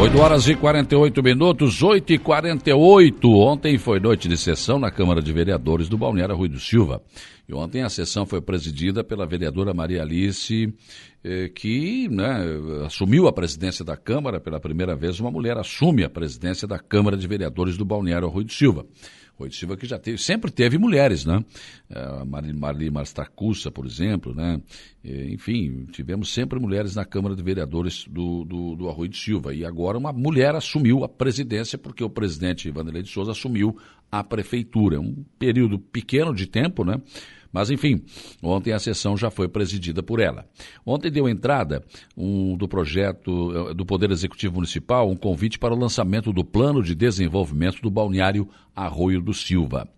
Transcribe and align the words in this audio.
8 0.00 0.16
horas 0.20 0.48
e 0.48 0.54
48 0.54 1.22
minutos, 1.24 1.82
8 1.82 2.12
e 2.12 2.18
48. 2.18 3.30
Ontem 3.32 3.76
foi 3.78 3.98
noite 3.98 4.28
de 4.28 4.36
sessão 4.36 4.78
na 4.78 4.92
Câmara 4.92 5.20
de 5.20 5.32
Vereadores 5.32 5.88
do 5.88 5.98
Balneário 5.98 6.36
Rui 6.36 6.48
do 6.48 6.60
Silva. 6.60 7.02
E 7.48 7.52
ontem 7.52 7.82
a 7.82 7.88
sessão 7.88 8.24
foi 8.24 8.40
presidida 8.40 9.02
pela 9.02 9.26
vereadora 9.26 9.74
Maria 9.74 10.02
Alice, 10.02 10.72
que 11.54 12.08
né, 12.08 12.84
assumiu 12.86 13.26
a 13.26 13.32
presidência 13.32 13.84
da 13.84 13.96
Câmara 13.96 14.40
pela 14.40 14.60
primeira 14.60 14.94
vez. 14.94 15.20
Uma 15.20 15.30
mulher 15.30 15.56
assume 15.56 16.04
a 16.04 16.10
presidência 16.10 16.66
da 16.66 16.78
Câmara 16.78 17.16
de 17.16 17.26
Vereadores 17.26 17.76
do 17.76 17.84
Balneário 17.84 18.28
Rui 18.28 18.44
do 18.44 18.52
Silva. 18.52 18.86
Rui 19.38 19.52
Silva 19.52 19.76
que 19.76 19.86
já 19.86 19.98
teve, 19.98 20.18
sempre 20.18 20.50
teve 20.50 20.76
mulheres, 20.78 21.24
né? 21.24 21.44
Uh, 21.88 22.26
Marli 22.26 22.90
Mastracussa, 22.90 23.70
por 23.70 23.86
exemplo, 23.86 24.34
né? 24.34 24.60
E, 25.04 25.32
enfim, 25.32 25.86
tivemos 25.92 26.34
sempre 26.34 26.58
mulheres 26.58 26.96
na 26.96 27.04
Câmara 27.04 27.36
de 27.36 27.42
Vereadores 27.42 28.04
do, 28.08 28.44
do, 28.44 28.74
do 28.74 29.08
de 29.08 29.16
Silva. 29.16 29.54
E 29.54 29.64
agora 29.64 29.96
uma 29.96 30.12
mulher 30.12 30.56
assumiu 30.56 31.04
a 31.04 31.08
presidência 31.08 31.78
porque 31.78 32.02
o 32.02 32.10
presidente 32.10 32.68
Vanderlei 32.70 33.02
de 33.02 33.10
Souza 33.10 33.30
assumiu 33.30 33.76
a 34.10 34.24
prefeitura. 34.24 35.00
Um 35.00 35.24
período 35.38 35.78
pequeno 35.78 36.34
de 36.34 36.46
tempo, 36.46 36.84
né? 36.84 37.00
Mas, 37.52 37.70
enfim, 37.70 38.02
ontem 38.42 38.72
a 38.72 38.78
sessão 38.78 39.16
já 39.16 39.30
foi 39.30 39.48
presidida 39.48 40.02
por 40.02 40.20
ela. 40.20 40.46
Ontem 40.84 41.10
deu 41.10 41.28
entrada 41.28 41.82
um, 42.16 42.56
do 42.56 42.68
projeto 42.68 43.70
eh, 43.70 43.74
do 43.74 43.86
Poder 43.86 44.10
Executivo 44.10 44.56
Municipal 44.56 45.10
um 45.10 45.16
convite 45.16 45.58
para 45.58 45.74
o 45.74 45.78
lançamento 45.78 46.32
do 46.32 46.44
Plano 46.44 46.82
de 46.82 46.94
Desenvolvimento 46.94 47.80
do 47.80 47.90
Balneário 47.90 48.48
Arroio 48.76 49.22
do 49.22 49.32
Silva. 49.32 49.88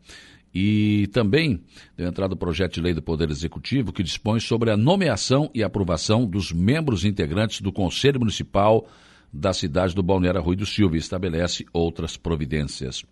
E 0.54 1.08
também 1.12 1.60
deu 1.96 2.08
entrada 2.08 2.34
o 2.34 2.36
projeto 2.36 2.74
de 2.74 2.80
lei 2.80 2.94
do 2.94 3.02
Poder 3.02 3.30
Executivo 3.30 3.92
que 3.92 4.02
dispõe 4.02 4.40
sobre 4.40 4.70
a 4.70 4.76
nomeação 4.76 5.50
e 5.54 5.62
aprovação 5.62 6.26
dos 6.26 6.52
membros 6.52 7.04
integrantes 7.04 7.60
do 7.60 7.72
Conselho 7.72 8.20
Municipal 8.20 8.86
da 9.32 9.52
cidade 9.52 9.94
do 9.94 10.02
Balneário 10.02 10.40
Arroio 10.40 10.58
do 10.58 10.66
Silva 10.66 10.96
e 10.96 10.98
estabelece 10.98 11.64
outras 11.72 12.16
providências. 12.16 13.04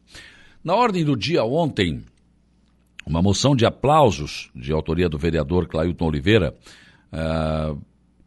Na 0.62 0.74
ordem 0.74 1.04
do 1.04 1.16
dia 1.16 1.45
ontem, 1.45 2.02
uma 3.06 3.23
moção 3.23 3.54
de 3.54 3.64
aplausos 3.64 4.51
de 4.54 4.73
autoria 4.73 5.09
do 5.09 5.16
vereador 5.16 5.66
Clailton 5.66 6.06
Oliveira, 6.06 6.54
uh, 7.12 7.80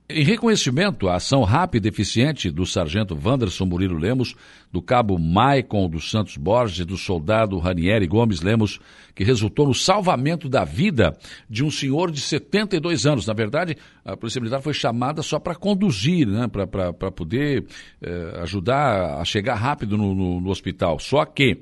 em 0.10 0.24
reconhecimento 0.24 1.08
à 1.08 1.16
ação 1.16 1.44
rápida 1.44 1.88
e 1.88 1.90
eficiente 1.90 2.50
do 2.50 2.66
sargento 2.66 3.18
Wanderson 3.22 3.66
Murilo 3.66 3.98
Lemos, 3.98 4.36
do 4.72 4.82
cabo 4.82 5.18
Maicon 5.18 5.90
dos 5.90 6.10
Santos 6.10 6.36
Borges 6.36 6.80
e 6.80 6.86
do 6.86 6.98
soldado 6.98 7.58
Ranieri 7.58 8.08
Gomes 8.08 8.42
Lemos, 8.42 8.80
que 9.16 9.24
resultou 9.24 9.68
no 9.68 9.74
salvamento 9.74 10.50
da 10.50 10.66
vida 10.66 11.18
de 11.50 11.64
um 11.64 11.72
senhor 11.72 12.12
de 12.12 12.20
72 12.20 13.06
anos. 13.06 13.26
Na 13.26 13.34
verdade, 13.34 13.78
a 14.04 14.18
Polícia 14.18 14.42
Militar 14.42 14.62
foi 14.62 14.74
chamada 14.74 15.22
só 15.22 15.40
para 15.40 15.56
conduzir, 15.56 16.28
né, 16.28 16.48
para 16.48 17.12
poder 17.12 17.66
eh, 18.02 18.40
ajudar 18.42 19.20
a 19.20 19.24
chegar 19.24 19.56
rápido 19.56 19.98
no, 19.98 20.14
no, 20.14 20.42
no 20.42 20.50
hospital. 20.50 21.00
Só 21.00 21.24
que 21.24 21.62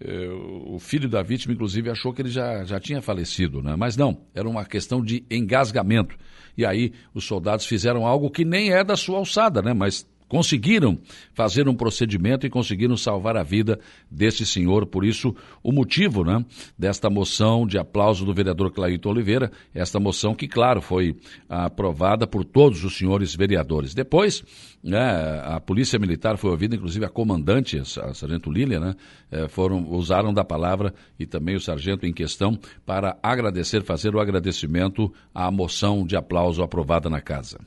o 0.00 0.78
filho 0.78 1.08
da 1.08 1.22
vítima, 1.22 1.52
inclusive, 1.52 1.90
achou 1.90 2.12
que 2.12 2.22
ele 2.22 2.30
já, 2.30 2.64
já 2.64 2.78
tinha 2.78 3.02
falecido, 3.02 3.60
né? 3.62 3.74
mas 3.76 3.96
não, 3.96 4.20
era 4.34 4.48
uma 4.48 4.64
questão 4.64 5.02
de 5.02 5.24
engasgamento. 5.30 6.16
E 6.56 6.64
aí 6.64 6.92
os 7.12 7.24
soldados 7.24 7.66
fizeram 7.66 8.06
algo 8.06 8.30
que 8.30 8.44
nem 8.44 8.72
é 8.72 8.84
da 8.84 8.96
sua 8.96 9.18
alçada, 9.18 9.60
né? 9.60 9.72
mas 9.72 10.06
conseguiram 10.28 10.98
fazer 11.32 11.68
um 11.68 11.74
procedimento 11.74 12.46
e 12.46 12.50
conseguiram 12.50 12.96
salvar 12.96 13.36
a 13.36 13.42
vida 13.42 13.80
desse 14.10 14.44
senhor. 14.44 14.86
Por 14.86 15.04
isso, 15.04 15.34
o 15.62 15.72
motivo 15.72 16.22
né, 16.22 16.44
desta 16.78 17.08
moção 17.08 17.66
de 17.66 17.78
aplauso 17.78 18.24
do 18.24 18.34
vereador 18.34 18.70
Claito 18.70 19.08
Oliveira, 19.08 19.50
esta 19.74 19.98
moção 19.98 20.34
que, 20.34 20.46
claro, 20.46 20.80
foi 20.80 21.16
aprovada 21.48 22.26
por 22.26 22.44
todos 22.44 22.84
os 22.84 22.96
senhores 22.96 23.34
vereadores. 23.34 23.94
Depois, 23.94 24.44
né, 24.82 25.42
a 25.44 25.58
Polícia 25.60 25.98
Militar 25.98 26.36
foi 26.36 26.50
ouvida, 26.50 26.76
inclusive 26.76 27.04
a 27.04 27.08
comandante, 27.08 27.78
a 27.78 28.14
Sargento 28.14 28.50
Lília, 28.50 28.78
né, 28.78 28.94
eh, 29.30 29.48
foram, 29.48 29.90
usaram 29.90 30.32
da 30.32 30.44
palavra 30.44 30.94
e 31.18 31.26
também 31.26 31.56
o 31.56 31.60
sargento 31.60 32.06
em 32.06 32.12
questão 32.12 32.58
para 32.84 33.16
agradecer, 33.22 33.82
fazer 33.82 34.14
o 34.14 34.20
agradecimento 34.20 35.12
à 35.34 35.50
moção 35.50 36.06
de 36.06 36.16
aplauso 36.16 36.62
aprovada 36.62 37.08
na 37.08 37.20
casa. 37.20 37.58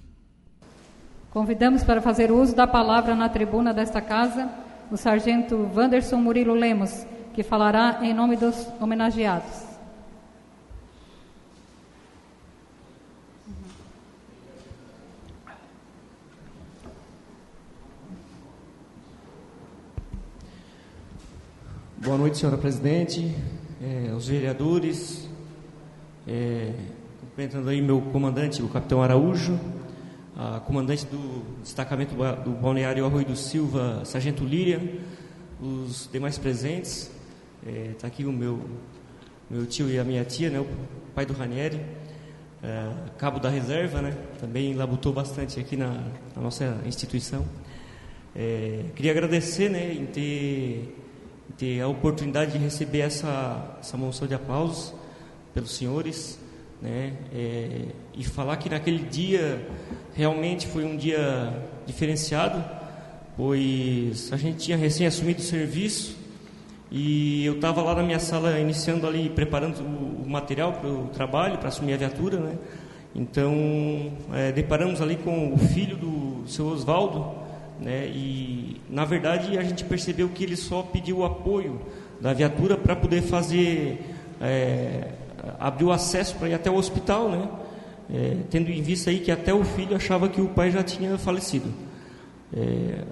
Convidamos 1.31 1.81
para 1.81 2.02
fazer 2.02 2.30
uso 2.30 2.53
da 2.53 2.68
palavra 2.68 3.16
na 3.16 3.30
tribuna 3.30 3.74
desta 3.74 4.02
casa 4.02 4.50
o 4.92 4.97
sargento 4.97 5.56
Wanderson 5.74 6.18
Murilo 6.18 6.53
Lemos, 6.53 7.06
que 7.34 7.42
falará 7.42 8.00
em 8.02 8.14
nome 8.14 8.36
dos 8.36 8.68
homenageados. 8.81 9.64
Boa 21.96 22.18
noite, 22.18 22.40
senhora 22.40 22.58
presidente, 22.58 23.34
eh, 23.81 24.12
os 24.13 24.28
vereadores, 24.28 25.30
eh, 26.28 26.74
cumprimentando 27.22 27.69
aí 27.69 27.81
meu 27.81 28.02
comandante, 28.02 28.62
o 28.62 28.68
capitão 28.68 29.02
Araújo, 29.02 29.58
a 30.41 30.59
comandante 30.59 31.06
do 31.06 31.44
destacamento 31.62 32.16
do 32.16 32.52
Balneário 32.52 33.06
Arroio 33.06 33.25
do 33.25 33.35
Silva, 33.35 34.02
Sargento 34.03 34.44
Líria, 34.44 35.00
os 35.62 36.09
demais 36.12 36.40
presentes. 36.40 37.12
Está 37.63 37.69
é, 37.69 37.94
tá 37.94 38.07
aqui 38.07 38.25
o 38.25 38.31
meu, 38.31 38.59
meu 39.47 39.68
tio 39.68 39.88
e 39.88 40.00
a 40.00 40.03
minha 40.03 40.25
tia, 40.25 40.50
né, 40.50 40.59
o 40.59 40.68
pai 41.13 41.28
do 41.28 41.34
Ranieri, 41.34 41.80
é, 42.63 42.91
cabo 43.19 43.40
da 43.40 43.50
reserva, 43.50 44.01
né, 44.01 44.18
também 44.40 44.74
labutou 44.74 45.13
bastante 45.13 45.59
aqui 45.59 45.78
na, 45.78 45.90
na 46.35 46.41
nossa 46.41 46.81
instituição. 46.88 47.46
É, 48.35 48.85
queria 48.96 49.12
agradecer 49.12 49.69
né, 49.69 49.94
em 49.94 50.07
ter, 50.07 50.97
em 51.51 51.53
ter 51.56 51.81
a 51.81 51.88
oportunidade 51.88 52.53
de 52.53 52.57
receber 52.57 53.01
essa, 53.01 53.78
essa 53.80 53.96
moção 53.96 54.28
de 54.28 54.34
aplausos 54.34 54.91
pelos 55.53 55.75
senhores 55.75 56.40
né? 56.81 57.14
É, 57.34 57.86
e 58.14 58.24
falar 58.24 58.58
que 58.58 58.69
naquele 58.69 59.06
dia 59.06 59.62
realmente 60.14 60.68
foi 60.68 60.84
um 60.84 60.97
dia 60.97 61.53
diferenciado, 61.86 62.64
pois 63.38 64.31
a 64.34 64.38
gente 64.38 64.58
tinha 64.58 64.78
recém 64.78 65.06
assumido 65.06 65.40
o 65.40 65.44
serviço 65.44 66.18
e 66.92 67.46
eu 67.46 67.53
estava 67.53 67.81
lá 67.81 67.96
na 67.96 68.03
minha 68.03 68.19
sala 68.19 68.59
iniciando 68.59 69.08
ali, 69.08 69.30
preparando 69.30 69.80
o, 69.80 70.28
material 70.28 70.74
para 70.74 70.90
o 70.90 71.08
trabalho, 71.08 71.58
para 71.58 71.69
assumir 71.69 71.94
a 71.94 71.97
viatura, 71.97 72.38
né? 72.40 72.58
Então, 73.16 74.12
é, 74.34 74.52
deparamos 74.52 75.02
ali 75.02 75.16
com 75.18 75.53
o 75.53 75.58
filho 75.58 75.96
do 75.96 76.44
seu 76.48 76.68
Oswaldo, 76.68 77.34
né? 77.80 78.08
E 78.08 78.81
na 78.90 79.06
verdade 79.06 79.58
a 79.58 79.63
gente 79.63 79.86
percebeu 79.86 80.30
que 80.30 80.44
ele 80.44 80.58
só 80.58 80.81
pediu 80.81 81.19
o 81.19 81.25
apoio 81.25 81.81
da 82.19 82.34
viatura 82.34 82.75
para 82.75 82.96
poder 82.96 83.22
fazer 83.22 84.02
é, 84.42 85.08
abriu 85.59 85.91
acesso 85.91 86.35
para 86.35 86.50
ir 86.50 86.53
até 86.53 86.69
o 86.69 86.75
hospital, 86.75 87.29
né? 87.29 87.50
É, 88.13 88.38
tendo 88.50 88.69
em 88.69 88.81
vista 88.81 89.09
aí 89.09 89.19
que 89.19 89.31
até 89.31 89.53
o 89.53 89.63
filho 89.63 89.96
achava 89.96 90.28
que 90.28 90.41
o 90.41 90.50
pai 90.50 90.72
já 90.72 90.84
tinha 90.84 91.18
falecido. 91.18 91.72
É, 92.53 93.03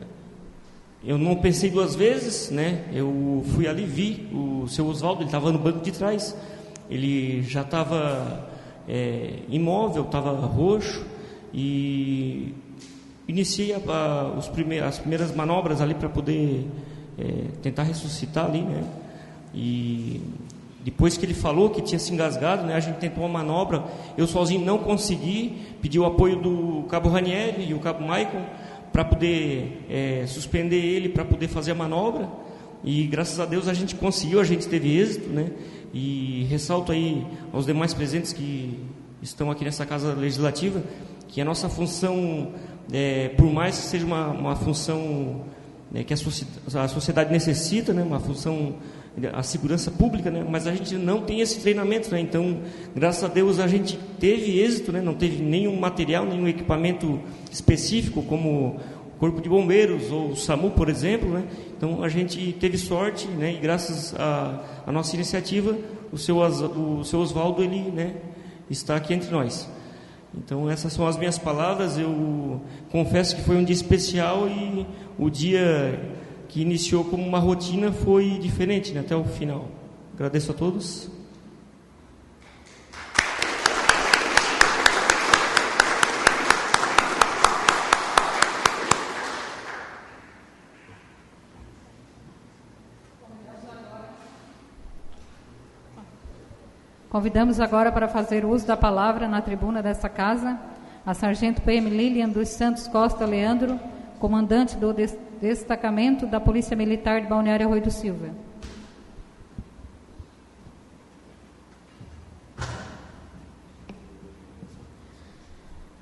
eu 1.03 1.17
não 1.17 1.35
pensei 1.37 1.69
duas 1.69 1.95
vezes, 1.95 2.51
né? 2.51 2.83
Eu 2.91 3.43
fui 3.53 3.67
ali, 3.67 3.85
vi 3.85 4.27
o 4.33 4.67
seu 4.67 4.85
Oswaldo, 4.87 5.21
ele 5.21 5.29
estava 5.29 5.51
no 5.51 5.57
banco 5.57 5.79
de 5.79 5.91
trás, 5.91 6.35
ele 6.89 7.41
já 7.43 7.61
estava 7.61 8.49
é, 8.87 9.39
imóvel, 9.47 10.03
estava 10.03 10.31
roxo 10.31 11.05
e 11.53 12.53
iniciei 13.27 13.73
a, 13.73 13.77
a, 13.77 14.27
os 14.37 14.49
as 14.85 14.99
primeiras 14.99 15.33
manobras 15.33 15.79
ali 15.79 15.93
para 15.93 16.09
poder 16.09 16.67
é, 17.17 17.45
tentar 17.61 17.83
ressuscitar 17.83 18.45
ali, 18.45 18.61
né? 18.61 18.83
E 19.53 20.21
depois 20.83 21.17
que 21.17 21.25
ele 21.25 21.33
falou 21.33 21.69
que 21.69 21.81
tinha 21.81 21.99
se 21.99 22.13
engasgado, 22.13 22.65
né, 22.65 22.73
a 22.73 22.79
gente 22.79 22.97
tentou 22.97 23.23
uma 23.23 23.39
manobra, 23.39 23.83
eu 24.17 24.25
sozinho 24.25 24.63
não 24.65 24.77
consegui, 24.77 25.57
pedi 25.81 25.99
o 25.99 26.05
apoio 26.05 26.37
do 26.37 26.83
cabo 26.89 27.09
Ranieri 27.09 27.65
e 27.69 27.73
o 27.73 27.79
cabo 27.79 28.01
Michael 28.01 28.45
para 28.91 29.03
poder 29.05 29.85
é, 29.89 30.25
suspender 30.27 30.77
ele, 30.77 31.09
para 31.09 31.25
poder 31.25 31.47
fazer 31.47 31.71
a 31.71 31.75
manobra. 31.75 32.29
E 32.83 33.03
graças 33.07 33.39
a 33.39 33.45
Deus 33.45 33.67
a 33.67 33.73
gente 33.73 33.95
conseguiu, 33.95 34.39
a 34.39 34.43
gente 34.43 34.67
teve 34.67 34.97
êxito, 34.97 35.29
né? 35.29 35.51
E 35.93 36.45
ressalto 36.49 36.91
aí 36.91 37.25
aos 37.51 37.65
demais 37.65 37.93
presentes 37.93 38.31
que 38.31 38.79
estão 39.21 39.51
aqui 39.51 39.65
nessa 39.65 39.85
casa 39.85 40.13
legislativa 40.13 40.81
que 41.29 41.39
a 41.39 41.45
nossa 41.45 41.69
função, 41.69 42.51
é, 42.91 43.29
por 43.29 43.51
mais 43.51 43.77
que 43.77 43.83
seja 43.83 44.05
uma, 44.05 44.29
uma 44.29 44.55
função 44.55 45.43
é, 45.93 46.03
que 46.03 46.13
a 46.13 46.87
sociedade 46.87 47.31
necessita, 47.31 47.93
né, 47.93 48.01
uma 48.03 48.19
função 48.19 48.75
a 49.33 49.43
segurança 49.43 49.91
pública, 49.91 50.29
né? 50.29 50.45
mas 50.47 50.67
a 50.67 50.73
gente 50.73 50.95
não 50.95 51.21
tem 51.21 51.41
esse 51.41 51.59
treinamento, 51.59 52.11
né? 52.11 52.19
então, 52.19 52.59
graças 52.95 53.23
a 53.23 53.27
Deus, 53.27 53.59
a 53.59 53.67
gente 53.67 53.97
teve 54.19 54.59
êxito, 54.59 54.91
né? 54.91 55.01
não 55.01 55.13
teve 55.13 55.41
nenhum 55.43 55.75
material, 55.79 56.25
nenhum 56.25 56.47
equipamento 56.47 57.19
específico, 57.51 58.21
como 58.23 58.79
o 59.07 59.19
Corpo 59.19 59.41
de 59.41 59.49
Bombeiros 59.49 60.11
ou 60.11 60.29
o 60.29 60.35
SAMU, 60.35 60.71
por 60.71 60.89
exemplo, 60.89 61.29
né? 61.29 61.43
então 61.75 62.03
a 62.03 62.09
gente 62.09 62.53
teve 62.59 62.77
sorte, 62.77 63.27
né? 63.27 63.53
e 63.53 63.57
graças 63.57 64.13
à 64.17 64.91
nossa 64.91 65.15
iniciativa, 65.15 65.77
o 66.11 66.17
seu, 66.17 66.37
o 66.37 67.03
seu 67.03 67.19
Oswaldo, 67.19 67.63
ele 67.63 67.91
né? 67.91 68.15
está 68.69 68.95
aqui 68.95 69.13
entre 69.13 69.29
nós. 69.31 69.69
Então, 70.35 70.69
essas 70.69 70.93
são 70.93 71.07
as 71.07 71.17
minhas 71.17 71.37
palavras. 71.37 71.97
Eu 71.97 72.61
confesso 72.91 73.35
que 73.35 73.41
foi 73.41 73.55
um 73.55 73.63
dia 73.63 73.73
especial 73.73 74.47
e 74.47 74.85
o 75.17 75.29
dia 75.29 75.99
que 76.49 76.61
iniciou 76.61 77.05
como 77.05 77.23
uma 77.25 77.37
rotina 77.37 77.91
foi 77.91 78.39
diferente 78.39 78.91
né, 78.91 79.01
até 79.01 79.15
o 79.15 79.23
final. 79.23 79.67
Agradeço 80.15 80.51
a 80.51 80.55
todos. 80.55 81.09
Convidamos 97.11 97.59
agora 97.59 97.91
para 97.91 98.07
fazer 98.07 98.45
uso 98.45 98.65
da 98.65 98.77
palavra 98.77 99.27
na 99.27 99.41
tribuna 99.41 99.81
desta 99.81 100.09
casa 100.09 100.59
a 101.05 101.13
Sargento 101.13 101.61
PM 101.61 101.89
Lilian 101.89 102.29
dos 102.29 102.49
Santos 102.49 102.87
Costa 102.87 103.25
Leandro, 103.25 103.79
comandante 104.19 104.77
do 104.77 104.93
destacamento 105.39 106.25
da 106.25 106.39
Polícia 106.39 106.75
Militar 106.75 107.21
de 107.21 107.27
Balneário 107.27 107.67
Rui 107.69 107.79
do 107.79 107.89
Silva. 107.89 108.29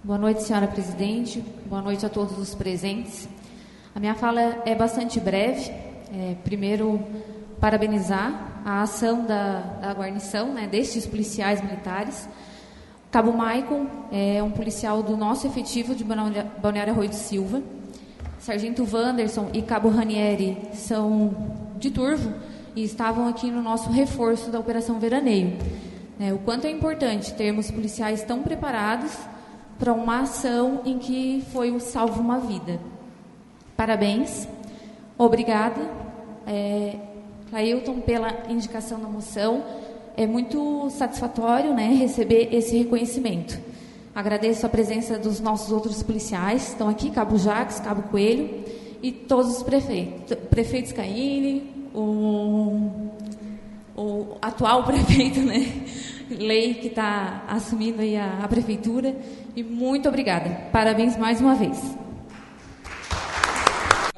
Boa 0.03 0.17
noite, 0.17 0.41
senhora 0.41 0.67
presidente. 0.67 1.43
Boa 1.65 1.81
noite 1.81 2.05
a 2.05 2.09
todos 2.09 2.37
os 2.39 2.55
presentes. 2.55 3.27
A 3.93 3.99
minha 3.99 4.15
fala 4.15 4.41
é 4.65 4.73
bastante 4.73 5.19
breve. 5.19 5.69
É, 5.69 6.35
primeiro, 6.43 7.03
parabenizar 7.59 8.61
a 8.65 8.81
ação 8.81 9.25
da, 9.25 9.59
da 9.81 9.93
guarnição, 9.93 10.53
né, 10.53 10.65
destes 10.65 11.05
policiais 11.05 11.61
militares. 11.61 12.27
Cabo 13.11 13.33
Maicon 13.33 13.87
é 14.11 14.41
um 14.41 14.51
policial 14.51 15.03
do 15.03 15.15
nosso 15.15 15.45
efetivo 15.45 15.93
de 15.93 16.03
Balneário 16.03 16.93
Arroio 16.93 17.09
de 17.09 17.15
Silva. 17.15 17.61
Sargento 18.39 18.87
Wanderson 18.91 19.49
e 19.53 19.61
Cabo 19.61 19.89
Ranieri 19.89 20.57
são 20.73 21.35
de 21.77 21.91
Turvo 21.91 22.33
e 22.75 22.83
estavam 22.83 23.27
aqui 23.27 23.49
no 23.49 23.61
nosso 23.61 23.89
reforço 23.89 24.51
da 24.51 24.59
Operação 24.59 24.99
Veraneio. 24.99 25.57
É, 26.19 26.33
o 26.33 26.39
quanto 26.39 26.65
é 26.65 26.71
importante 26.71 27.33
termos 27.33 27.69
policiais 27.69 28.23
tão 28.23 28.41
preparados 28.41 29.11
para 29.77 29.93
uma 29.93 30.21
ação 30.21 30.81
em 30.85 30.97
que 30.97 31.43
foi 31.51 31.71
o 31.71 31.79
salvo 31.79 32.21
uma 32.21 32.39
vida. 32.39 32.79
Parabéns, 33.75 34.47
obrigada. 35.17 35.81
É, 36.45 36.95
Clailton, 37.49 37.99
pela 38.01 38.33
indicação 38.49 38.97
na 38.97 39.07
moção. 39.07 39.63
É 40.15 40.25
muito 40.25 40.89
satisfatório 40.89 41.73
né, 41.73 41.87
receber 41.93 42.49
esse 42.51 42.75
reconhecimento. 42.75 43.59
Agradeço 44.17 44.65
a 44.65 44.69
presença 44.69 45.15
dos 45.19 45.39
nossos 45.39 45.71
outros 45.71 46.01
policiais, 46.01 46.69
estão 46.69 46.89
aqui, 46.89 47.11
Cabo 47.11 47.37
Jacques, 47.37 47.79
Cabo 47.79 48.01
Coelho, 48.09 48.63
e 48.99 49.11
todos 49.11 49.57
os 49.57 49.61
prefeitos. 49.61 50.35
Prefeito 50.49 50.89
Scaini, 50.89 51.87
o, 51.93 53.11
o 53.95 54.37
atual 54.41 54.81
prefeito, 54.89 55.39
né? 55.41 55.71
Lei 56.31 56.73
que 56.73 56.87
está 56.87 57.43
assumindo 57.47 58.01
aí 58.01 58.17
a, 58.17 58.39
a 58.43 58.47
prefeitura. 58.47 59.15
E 59.55 59.61
muito 59.61 60.09
obrigada. 60.09 60.49
Parabéns 60.71 61.15
mais 61.15 61.39
uma 61.39 61.53
vez. 61.53 61.79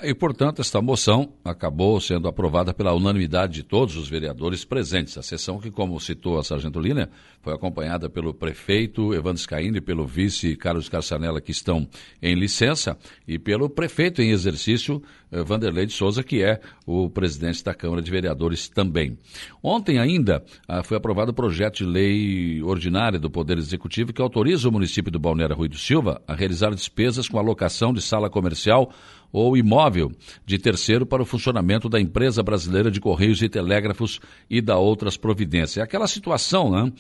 E, 0.01 0.13
portanto, 0.13 0.62
esta 0.62 0.81
moção 0.81 1.34
acabou 1.44 2.00
sendo 2.00 2.28
aprovada 2.30 2.74
pela 2.74 2.94
unanimidade 2.94 3.54
de 3.54 3.63
todos 3.63 3.98
os 3.98 4.07
vereadores 4.07 4.63
presentes. 4.63 5.18
A 5.18 5.22
sessão 5.22 5.60
que, 5.60 5.69
como 5.69 6.00
citou 6.00 6.40
a 6.40 6.44
Sargento 6.44 6.80
Lina, 6.80 7.10
foi 7.42 7.54
acompanhada 7.54 8.10
pelo 8.10 8.34
prefeito 8.34 9.13
Evandro 9.13 9.42
Scaini 9.42 9.80
e 9.80 9.81
pelo 9.81 10.06
vice 10.06 10.56
Carlos 10.56 10.88
Carçanella, 10.88 11.42
que 11.42 11.51
estão 11.51 11.86
em 12.22 12.34
licença, 12.34 12.98
e 13.28 13.38
pelo 13.38 13.69
prefeito 13.69 14.22
em 14.22 14.31
exercício, 14.31 15.01
eh, 15.31 15.44
Vanderlei 15.44 15.86
de 15.86 15.94
Souza, 15.94 16.24
que 16.24 16.42
é 16.42 16.62
o 16.86 17.10
presidente 17.10 17.63
da 17.63 17.74
Câmara 17.74 18.01
de 18.01 18.10
Vereadores 18.10 18.69
também. 18.69 19.18
Ontem 19.62 20.00
ainda 20.00 20.44
ah, 20.68 20.81
foi 20.81 20.98
aprovado 20.98 21.31
o 21.31 21.36
projeto 21.36 21.80
de 21.80 21.86
lei 21.86 22.63
ordinária 22.63 23.19
do 23.19 23.30
Poder 23.30 23.57
Executivo 23.57 24.13
que 24.13 24.22
autoriza 24.22 24.69
o 24.69 24.72
município 24.72 25.12
do 25.12 25.19
Balneário 25.19 25.56
Rui 25.56 25.68
do 25.68 25.78
Silva 25.78 26.22
a 26.25 26.34
realizar 26.34 26.74
despesas 26.74 27.28
com 27.28 27.38
alocação 27.38 27.94
de 27.94 28.01
sala 28.01 28.30
comercial 28.30 28.92
ou 29.31 29.56
imóvel 29.56 30.12
de 30.46 30.58
terceiro 30.58 31.06
para 31.06 31.22
o 31.22 31.26
funcionamento 31.26 31.88
da 31.88 32.00
empresa 32.00 32.42
brasileira 32.42 32.90
de 32.90 33.00
Correios 33.00 33.42
e 33.42 33.50
Telégrafos 33.50 34.20
e 34.50 34.62
da 34.62 34.78
outras 34.78 35.18
providências. 35.18 35.78
É 35.78 35.81
aquela 35.81 36.08
situação 36.08 36.72
né, 36.72 36.92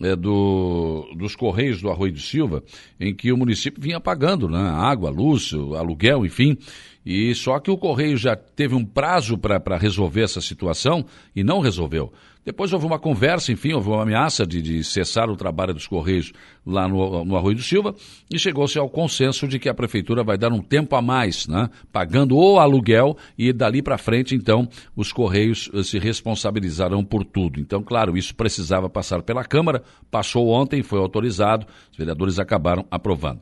é, 0.00 0.16
do, 0.16 1.08
dos 1.16 1.34
Correios 1.34 1.80
do 1.80 1.90
Arroio 1.90 2.12
de 2.12 2.20
Silva, 2.20 2.62
em 3.00 3.14
que 3.14 3.32
o 3.32 3.36
município 3.36 3.82
vinha 3.82 4.00
pagando 4.00 4.48
né, 4.48 4.58
água, 4.58 5.10
luz, 5.10 5.52
aluguel, 5.54 6.24
enfim, 6.24 6.56
e 7.04 7.34
só 7.34 7.58
que 7.58 7.70
o 7.70 7.78
Correio 7.78 8.18
já 8.18 8.36
teve 8.36 8.74
um 8.74 8.84
prazo 8.84 9.38
para 9.38 9.78
resolver 9.78 10.22
essa 10.22 10.42
situação 10.42 11.06
e 11.34 11.42
não 11.42 11.60
resolveu. 11.60 12.12
Depois 12.48 12.72
houve 12.72 12.86
uma 12.86 12.98
conversa, 12.98 13.52
enfim, 13.52 13.74
houve 13.74 13.90
uma 13.90 14.04
ameaça 14.04 14.46
de, 14.46 14.62
de 14.62 14.82
cessar 14.82 15.28
o 15.28 15.36
trabalho 15.36 15.74
dos 15.74 15.86
Correios 15.86 16.32
lá 16.64 16.88
no, 16.88 17.22
no 17.22 17.36
Arroio 17.36 17.56
do 17.56 17.62
Silva 17.62 17.94
e 18.32 18.38
chegou-se 18.38 18.78
ao 18.78 18.88
consenso 18.88 19.46
de 19.46 19.58
que 19.58 19.68
a 19.68 19.74
Prefeitura 19.74 20.24
vai 20.24 20.38
dar 20.38 20.50
um 20.50 20.62
tempo 20.62 20.96
a 20.96 21.02
mais, 21.02 21.46
né, 21.46 21.68
pagando 21.92 22.38
o 22.38 22.58
aluguel 22.58 23.18
e 23.36 23.52
dali 23.52 23.82
para 23.82 23.98
frente, 23.98 24.34
então, 24.34 24.66
os 24.96 25.12
Correios 25.12 25.70
eh, 25.74 25.82
se 25.82 25.98
responsabilizarão 25.98 27.04
por 27.04 27.22
tudo. 27.22 27.60
Então, 27.60 27.82
claro, 27.82 28.16
isso 28.16 28.34
precisava 28.34 28.88
passar 28.88 29.20
pela 29.20 29.44
Câmara, 29.44 29.82
passou 30.10 30.48
ontem, 30.48 30.82
foi 30.82 31.00
autorizado, 31.00 31.66
os 31.92 31.98
vereadores 31.98 32.38
acabaram 32.38 32.86
aprovando. 32.90 33.40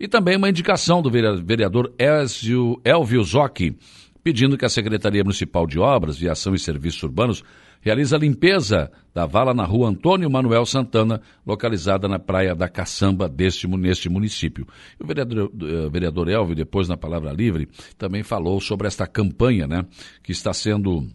E 0.00 0.08
também 0.08 0.36
uma 0.36 0.48
indicação 0.48 1.00
do 1.00 1.12
vereador 1.12 1.94
Elvio, 1.96 2.80
Elvio 2.84 3.22
Zocchi, 3.22 3.76
pedindo 4.20 4.58
que 4.58 4.64
a 4.64 4.68
Secretaria 4.68 5.22
Municipal 5.22 5.64
de 5.64 5.78
Obras, 5.78 6.18
Viação 6.18 6.56
e 6.56 6.58
Serviços 6.58 7.04
Urbanos 7.04 7.44
realiza 7.80 8.16
a 8.16 8.18
limpeza 8.18 8.90
da 9.14 9.26
vala 9.26 9.52
na 9.52 9.64
rua 9.64 9.88
Antônio 9.88 10.30
Manuel 10.30 10.64
Santana, 10.64 11.20
localizada 11.46 12.06
na 12.06 12.18
praia 12.18 12.54
da 12.54 12.68
Caçamba 12.68 13.28
deste, 13.28 13.66
neste 13.66 14.08
município. 14.08 14.66
O 15.00 15.06
vereador, 15.06 15.50
o 15.52 15.66
eh, 15.66 15.88
vereador 15.88 16.28
Elvio, 16.28 16.54
depois 16.54 16.88
na 16.88 16.96
Palavra 16.96 17.32
Livre, 17.32 17.68
também 17.96 18.22
falou 18.22 18.60
sobre 18.60 18.86
esta 18.86 19.06
campanha 19.06 19.66
né, 19.66 19.84
que 20.22 20.32
está 20.32 20.52
sendo 20.52 21.06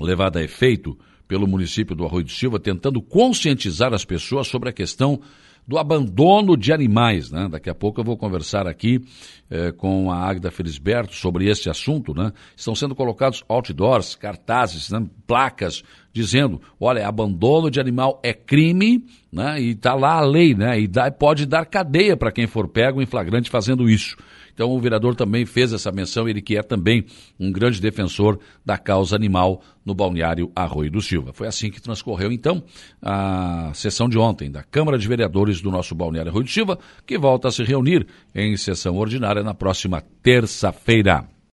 levada 0.00 0.38
a 0.38 0.42
efeito 0.42 0.96
pelo 1.28 1.46
município 1.46 1.94
do 1.94 2.04
Arroio 2.04 2.24
do 2.24 2.30
Silva, 2.30 2.58
tentando 2.58 3.00
conscientizar 3.00 3.94
as 3.94 4.04
pessoas 4.04 4.48
sobre 4.48 4.70
a 4.70 4.72
questão 4.72 5.20
do 5.66 5.78
abandono 5.78 6.56
de 6.56 6.72
animais. 6.72 7.30
Né? 7.30 7.48
Daqui 7.50 7.70
a 7.70 7.74
pouco 7.74 8.00
eu 8.00 8.04
vou 8.04 8.16
conversar 8.16 8.66
aqui 8.66 9.00
eh, 9.50 9.72
com 9.72 10.10
a 10.10 10.16
Agda 10.28 10.50
Felisberto 10.50 11.14
sobre 11.14 11.48
este 11.48 11.70
assunto. 11.70 12.14
Né? 12.14 12.32
Estão 12.56 12.74
sendo 12.74 12.94
colocados 12.94 13.44
outdoors, 13.48 14.14
cartazes, 14.14 14.90
né? 14.90 15.06
placas, 15.26 15.82
dizendo, 16.12 16.60
olha, 16.78 17.06
abandono 17.06 17.70
de 17.70 17.80
animal 17.80 18.20
é 18.22 18.32
crime, 18.32 19.04
né? 19.32 19.60
e 19.60 19.70
está 19.70 19.94
lá 19.94 20.14
a 20.14 20.24
lei, 20.24 20.54
né? 20.54 20.80
e 20.80 20.88
dá, 20.88 21.10
pode 21.10 21.46
dar 21.46 21.64
cadeia 21.66 22.16
para 22.16 22.32
quem 22.32 22.46
for 22.46 22.68
pego 22.68 23.00
em 23.00 23.06
flagrante 23.06 23.48
fazendo 23.48 23.88
isso. 23.88 24.16
Então 24.60 24.72
o 24.72 24.78
vereador 24.78 25.14
também 25.14 25.46
fez 25.46 25.72
essa 25.72 25.90
menção, 25.90 26.28
ele 26.28 26.42
que 26.42 26.54
é 26.54 26.62
também 26.62 27.06
um 27.38 27.50
grande 27.50 27.80
defensor 27.80 28.38
da 28.62 28.76
causa 28.76 29.16
animal 29.16 29.62
no 29.82 29.94
balneário 29.94 30.52
Arroio 30.54 30.90
do 30.90 31.00
Silva. 31.00 31.32
Foi 31.32 31.46
assim 31.46 31.70
que 31.70 31.80
transcorreu 31.80 32.30
então 32.30 32.62
a 33.00 33.70
sessão 33.72 34.06
de 34.06 34.18
ontem 34.18 34.50
da 34.50 34.62
Câmara 34.62 34.98
de 34.98 35.08
Vereadores 35.08 35.62
do 35.62 35.70
nosso 35.70 35.94
balneário 35.94 36.28
Arroio 36.28 36.44
do 36.44 36.50
Silva, 36.50 36.78
que 37.06 37.16
volta 37.16 37.48
a 37.48 37.50
se 37.50 37.64
reunir 37.64 38.06
em 38.34 38.54
sessão 38.58 38.98
ordinária 38.98 39.42
na 39.42 39.54
próxima 39.54 40.02
terça-feira. 40.22 41.39